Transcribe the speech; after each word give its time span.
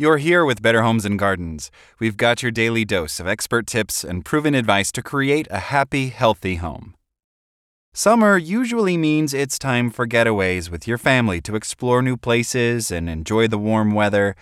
You're 0.00 0.18
here 0.18 0.44
with 0.44 0.62
Better 0.62 0.82
Homes 0.82 1.04
and 1.04 1.18
Gardens. 1.18 1.72
We've 1.98 2.16
got 2.16 2.40
your 2.40 2.52
daily 2.52 2.84
dose 2.84 3.18
of 3.18 3.26
expert 3.26 3.66
tips 3.66 4.04
and 4.04 4.24
proven 4.24 4.54
advice 4.54 4.92
to 4.92 5.02
create 5.02 5.48
a 5.50 5.58
happy, 5.58 6.10
healthy 6.10 6.54
home. 6.54 6.94
Summer 7.92 8.38
usually 8.38 8.96
means 8.96 9.34
it's 9.34 9.58
time 9.58 9.90
for 9.90 10.06
getaways 10.06 10.70
with 10.70 10.86
your 10.86 10.98
family 10.98 11.40
to 11.40 11.56
explore 11.56 12.00
new 12.00 12.16
places 12.16 12.92
and 12.92 13.10
enjoy 13.10 13.48
the 13.48 13.58
warm 13.58 13.90
weather, 13.90 14.36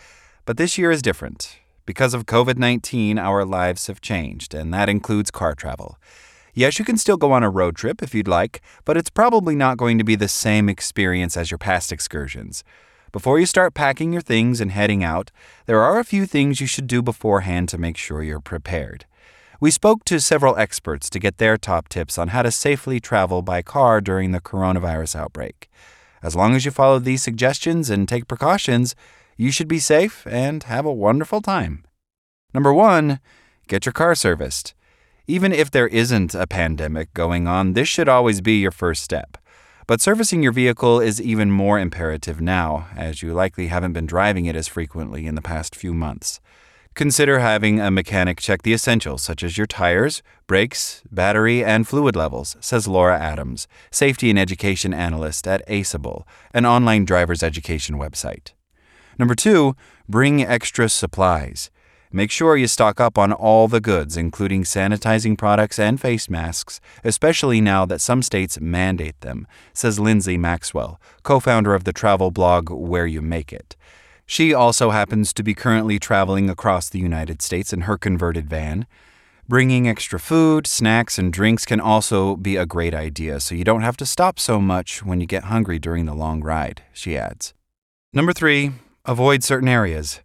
but 0.45 0.59
this 0.59 0.77
year 0.77 0.91
is 0.91 1.01
different. 1.01 1.57
Because 1.87 2.13
of 2.13 2.27
COVID 2.27 2.59
19, 2.59 3.19
our 3.19 3.43
lives 3.47 3.87
have 3.87 4.03
changed, 4.03 4.53
and 4.53 4.75
that 4.75 4.91
includes 4.91 5.31
car 5.31 5.55
travel. 5.55 5.97
Yes, 6.53 6.79
you 6.79 6.85
can 6.85 6.99
still 6.99 7.17
go 7.17 7.33
on 7.33 7.43
a 7.43 7.49
road 7.49 7.77
trip 7.77 8.03
if 8.03 8.15
you'd 8.15 8.29
like, 8.29 8.61
but 8.85 8.99
it's 8.99 9.09
probably 9.09 9.57
not 9.57 9.79
going 9.79 9.97
to 9.97 10.05
be 10.05 10.17
the 10.17 10.29
same 10.29 10.69
experience 10.69 11.35
as 11.35 11.51
your 11.51 11.57
past 11.57 11.93
excursions. 11.93 12.63
Before 13.17 13.41
you 13.41 13.47
start 13.47 13.73
packing 13.73 14.13
your 14.13 14.21
things 14.21 14.61
and 14.61 14.71
heading 14.71 15.03
out, 15.03 15.31
there 15.65 15.81
are 15.81 15.99
a 15.99 16.05
few 16.05 16.27
things 16.27 16.61
you 16.61 16.67
should 16.67 16.87
do 16.87 17.01
beforehand 17.01 17.67
to 17.71 17.79
make 17.79 17.97
sure 17.97 18.23
you're 18.23 18.41
prepared. 18.41 19.07
We 19.59 19.71
spoke 19.71 20.05
to 20.05 20.21
several 20.21 20.55
experts 20.59 21.09
to 21.09 21.19
get 21.19 21.39
their 21.39 21.57
top 21.57 21.89
tips 21.89 22.19
on 22.19 22.29
how 22.29 22.43
to 22.43 22.51
safely 22.51 23.01
travel 23.01 23.41
by 23.41 23.63
car 23.63 24.03
during 24.03 24.33
the 24.33 24.41
coronavirus 24.43 25.17
outbreak. 25.17 25.71
As 26.23 26.37
long 26.37 26.55
as 26.55 26.67
you 26.67 26.71
follow 26.71 26.99
these 26.99 27.23
suggestions 27.23 27.89
and 27.89 28.07
take 28.07 28.29
precautions, 28.29 28.95
you 29.39 29.51
should 29.51 29.67
be 29.67 29.79
safe 29.79 30.27
and 30.27 30.65
have 30.65 30.85
a 30.85 30.93
wonderful 30.93 31.41
time. 31.41 31.87
Number 32.53 32.75
one, 32.75 33.21
get 33.67 33.87
your 33.87 33.95
car 33.95 34.15
serviced. 34.15 34.75
Even 35.27 35.55
if 35.55 35.71
there 35.71 35.89
isn't 35.89 36.35
a 36.35 36.47
pandemic 36.47 37.15
going 37.15 37.49
on, 37.49 37.73
this 37.73 37.89
should 37.89 38.11
always 38.11 38.43
be 38.43 38.61
your 38.61 38.73
first 38.73 39.03
step. 39.03 39.39
But 39.87 40.01
servicing 40.01 40.43
your 40.43 40.51
vehicle 40.51 40.99
is 40.99 41.23
even 41.23 41.53
more 41.53 41.79
imperative 41.79 42.41
now, 42.41 42.89
as 42.97 43.23
you 43.23 43.33
likely 43.33 43.69
haven't 43.69 43.93
been 43.93 44.07
driving 44.07 44.47
it 44.47 44.57
as 44.57 44.67
frequently 44.67 45.27
in 45.27 45.37
the 45.37 45.43
past 45.43 45.77
few 45.77 45.95
months. 45.95 46.41
Consider 46.95 47.39
having 47.39 47.79
a 47.79 47.91
mechanic 47.91 48.41
check 48.41 48.63
the 48.63 48.73
essentials 48.73 49.23
such 49.23 49.45
as 49.45 49.57
your 49.57 49.67
tires, 49.67 50.23
brakes, 50.49 51.03
battery, 51.13 51.63
and 51.63 51.87
fluid 51.87 52.17
levels, 52.17 52.57
says 52.59 52.89
Laura 52.89 53.17
Adams, 53.17 53.69
safety 53.93 54.29
and 54.29 54.39
education 54.39 54.93
analyst 54.93 55.47
at 55.47 55.63
Aceable, 55.69 56.27
an 56.53 56.67
online 56.67 57.05
driver's 57.05 57.45
education 57.45 57.97
website. 57.97 58.55
Number 59.21 59.35
two, 59.37 59.77
bring 60.09 60.43
extra 60.43 60.89
supplies. 60.89 61.71
Make 62.13 62.31
sure 62.31 62.57
you 62.57 62.69
stock 62.69 63.01
up 63.01 63.19
on 63.19 63.33
all 63.33 63.69
the 63.69 63.81
goods, 63.81 64.17
including 64.17 64.63
sanitizing 64.63 65.37
products 65.37 65.79
and 65.79 66.01
face 66.01 66.31
masks, 66.31 66.81
especially 67.03 67.61
now 67.61 67.85
that 67.87 68.01
some 68.01 68.23
states 68.23 68.61
mandate 68.61 69.21
them, 69.21 69.47
says 69.73 69.99
Lindsay 69.99 70.37
Maxwell, 70.37 71.01
co 71.23 71.41
founder 71.41 71.75
of 71.75 71.85
the 71.85 71.93
travel 71.93 72.31
blog 72.31 72.71
Where 72.71 73.07
You 73.07 73.23
Make 73.23 73.53
It. 73.53 73.77
She 74.25 74.53
also 74.53 74.91
happens 74.91 75.33
to 75.33 75.43
be 75.43 75.55
currently 75.55 75.99
traveling 75.99 76.51
across 76.51 76.89
the 76.89 76.99
United 76.99 77.43
States 77.43 77.73
in 77.73 77.83
her 77.83 77.97
converted 77.97 78.49
van. 78.49 78.87
Bringing 79.49 79.89
extra 79.89 80.19
food, 80.19 80.67
snacks, 80.67 81.19
and 81.19 81.33
drinks 81.33 81.65
can 81.65 81.79
also 81.79 82.35
be 82.35 82.57
a 82.57 82.67
great 82.67 82.95
idea, 82.95 83.39
so 83.39 83.55
you 83.55 83.63
don't 83.63 83.83
have 83.83 83.97
to 83.99 84.07
stop 84.07 84.41
so 84.41 84.61
much 84.61 85.05
when 85.05 85.21
you 85.21 85.27
get 85.27 85.45
hungry 85.45 85.79
during 85.79 86.07
the 86.07 86.15
long 86.15 86.43
ride, 86.43 86.83
she 86.93 87.17
adds. 87.17 87.55
Number 88.13 88.33
three, 88.33 88.73
avoid 89.05 89.45
certain 89.45 89.69
areas. 89.69 90.21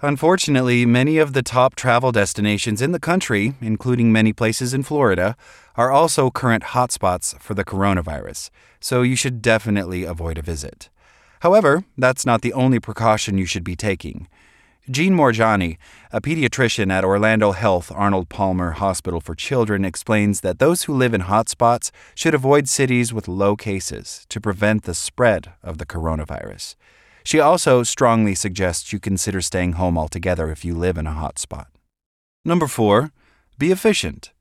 Unfortunately, 0.00 0.86
many 0.86 1.18
of 1.18 1.32
the 1.32 1.42
top 1.42 1.74
travel 1.74 2.12
destinations 2.12 2.80
in 2.80 2.92
the 2.92 3.00
country, 3.00 3.54
including 3.60 4.12
many 4.12 4.32
places 4.32 4.72
in 4.72 4.84
Florida, 4.84 5.36
are 5.74 5.90
also 5.90 6.30
current 6.30 6.62
hotspots 6.62 7.36
for 7.40 7.54
the 7.54 7.64
coronavirus, 7.64 8.50
so 8.78 9.02
you 9.02 9.16
should 9.16 9.42
definitely 9.42 10.04
avoid 10.04 10.38
a 10.38 10.42
visit. 10.42 10.88
However, 11.40 11.82
that's 11.96 12.24
not 12.24 12.42
the 12.42 12.52
only 12.52 12.78
precaution 12.78 13.38
you 13.38 13.44
should 13.44 13.64
be 13.64 13.74
taking. 13.74 14.28
Jean 14.88 15.14
Moorjani, 15.14 15.78
a 16.12 16.20
pediatrician 16.20 16.92
at 16.92 17.04
Orlando 17.04 17.50
Health 17.50 17.90
Arnold 17.92 18.28
Palmer 18.28 18.72
Hospital 18.72 19.20
for 19.20 19.34
Children, 19.34 19.84
explains 19.84 20.42
that 20.42 20.60
those 20.60 20.84
who 20.84 20.94
live 20.94 21.12
in 21.12 21.22
hotspots 21.22 21.90
should 22.14 22.34
avoid 22.34 22.68
cities 22.68 23.12
with 23.12 23.26
low 23.26 23.56
cases 23.56 24.26
to 24.28 24.40
prevent 24.40 24.84
the 24.84 24.94
spread 24.94 25.54
of 25.60 25.78
the 25.78 25.86
coronavirus. 25.86 26.76
She 27.24 27.40
also 27.40 27.82
strongly 27.82 28.34
suggests 28.34 28.92
you 28.92 29.00
consider 29.00 29.40
staying 29.40 29.72
home 29.72 29.98
altogether 29.98 30.50
if 30.50 30.64
you 30.64 30.74
live 30.74 30.96
in 30.96 31.06
a 31.06 31.12
hotspot. 31.12 31.66
Number 32.44 32.66
four, 32.66 33.12
be 33.58 33.70
efficient. 33.70 34.32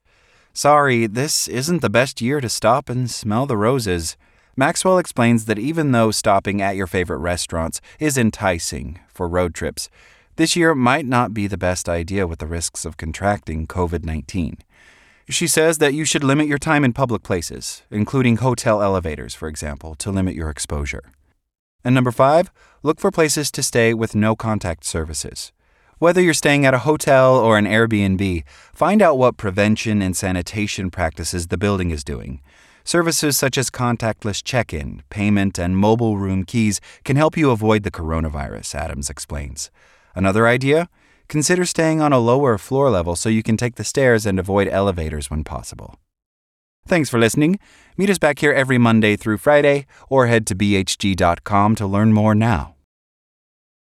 Sorry, 0.53 1.05
this 1.05 1.47
isn't 1.47 1.81
the 1.81 1.89
best 1.89 2.21
year 2.21 2.41
to 2.41 2.49
stop 2.49 2.89
and 2.89 3.11
smell 3.11 3.45
the 3.45 3.57
roses. 3.57 4.17
Maxwell 4.55 4.97
explains 4.97 5.45
that 5.45 5.59
even 5.59 5.91
though 5.91 6.09
stopping 6.09 6.61
at 6.61 6.75
your 6.75 6.87
favorite 6.87 7.19
restaurants 7.19 7.79
is 7.99 8.17
enticing 8.17 8.99
for 9.07 9.27
road 9.27 9.53
trips, 9.53 9.89
this 10.37 10.55
year 10.55 10.73
might 10.73 11.05
not 11.05 11.33
be 11.33 11.47
the 11.47 11.57
best 11.57 11.89
idea 11.89 12.25
with 12.25 12.39
the 12.39 12.47
risks 12.47 12.85
of 12.85 12.97
contracting 12.97 13.67
COVID 13.67 14.05
19. 14.05 14.57
She 15.29 15.45
says 15.45 15.79
that 15.79 15.93
you 15.93 16.05
should 16.05 16.23
limit 16.23 16.47
your 16.47 16.57
time 16.57 16.85
in 16.85 16.93
public 16.93 17.21
places, 17.21 17.83
including 17.91 18.37
hotel 18.37 18.81
elevators, 18.81 19.35
for 19.35 19.47
example, 19.47 19.93
to 19.95 20.09
limit 20.09 20.35
your 20.35 20.49
exposure. 20.49 21.03
And 21.83 21.95
number 21.95 22.11
five, 22.11 22.51
look 22.83 22.99
for 22.99 23.11
places 23.11 23.51
to 23.51 23.63
stay 23.63 23.93
with 23.93 24.15
no 24.15 24.35
contact 24.35 24.85
services. 24.85 25.51
Whether 25.99 26.21
you're 26.21 26.33
staying 26.33 26.65
at 26.65 26.75
a 26.75 26.79
hotel 26.79 27.35
or 27.35 27.57
an 27.57 27.65
Airbnb, 27.65 28.43
find 28.73 29.01
out 29.01 29.17
what 29.17 29.37
prevention 29.37 30.01
and 30.01 30.15
sanitation 30.15 30.91
practices 30.91 31.47
the 31.47 31.57
building 31.57 31.89
is 31.89 32.03
doing. 32.03 32.41
Services 32.83 33.35
such 33.37 33.57
as 33.57 33.69
contactless 33.69 34.43
check 34.43 34.73
in, 34.73 35.01
payment, 35.09 35.57
and 35.57 35.75
mobile 35.75 36.17
room 36.17 36.43
keys 36.43 36.79
can 37.03 37.15
help 37.15 37.35
you 37.35 37.49
avoid 37.49 37.83
the 37.83 37.91
coronavirus, 37.91 38.75
Adams 38.75 39.09
explains. 39.09 39.71
Another 40.15 40.47
idea? 40.47 40.87
Consider 41.27 41.65
staying 41.65 41.99
on 41.99 42.13
a 42.13 42.19
lower 42.19 42.57
floor 42.57 42.89
level 42.89 43.15
so 43.15 43.27
you 43.27 43.43
can 43.43 43.57
take 43.57 43.75
the 43.75 43.83
stairs 43.83 44.25
and 44.25 44.39
avoid 44.39 44.67
elevators 44.69 45.29
when 45.29 45.43
possible. 45.43 45.99
Thanks 46.87 47.09
for 47.09 47.19
listening. 47.19 47.59
Meet 47.97 48.09
us 48.09 48.17
back 48.17 48.39
here 48.39 48.53
every 48.53 48.77
Monday 48.77 49.17
through 49.17 49.39
Friday 49.39 49.85
or 50.09 50.27
head 50.27 50.47
to 50.47 50.55
bhg.com 50.55 51.75
to 51.75 51.85
learn 51.85 52.13
more 52.13 52.33
now. 52.33 52.76